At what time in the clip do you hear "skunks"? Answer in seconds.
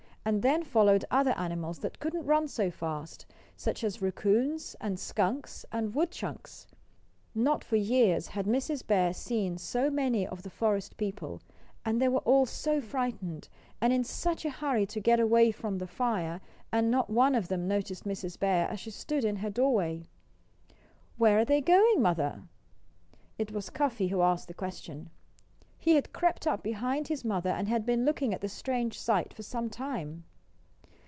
4.99-5.65